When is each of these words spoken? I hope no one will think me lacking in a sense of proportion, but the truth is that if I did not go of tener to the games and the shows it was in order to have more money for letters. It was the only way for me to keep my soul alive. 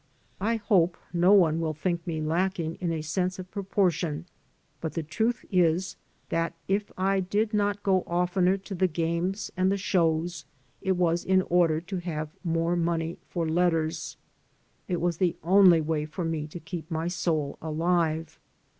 I 0.39 0.55
hope 0.55 0.97
no 1.13 1.31
one 1.31 1.59
will 1.59 1.75
think 1.75 2.07
me 2.07 2.21
lacking 2.21 2.73
in 2.81 2.91
a 2.91 3.03
sense 3.03 3.37
of 3.37 3.51
proportion, 3.51 4.25
but 4.79 4.93
the 4.95 5.03
truth 5.03 5.45
is 5.51 5.95
that 6.29 6.55
if 6.67 6.91
I 6.97 7.19
did 7.19 7.53
not 7.53 7.83
go 7.83 8.03
of 8.07 8.31
tener 8.33 8.57
to 8.63 8.73
the 8.73 8.87
games 8.87 9.51
and 9.55 9.71
the 9.71 9.77
shows 9.77 10.45
it 10.81 10.93
was 10.93 11.23
in 11.23 11.43
order 11.43 11.79
to 11.81 11.97
have 11.97 12.29
more 12.43 12.75
money 12.75 13.19
for 13.29 13.47
letters. 13.47 14.17
It 14.87 14.99
was 14.99 15.17
the 15.17 15.35
only 15.43 15.81
way 15.81 16.07
for 16.07 16.25
me 16.25 16.47
to 16.47 16.59
keep 16.59 16.89
my 16.89 17.07
soul 17.07 17.59
alive. 17.61 18.39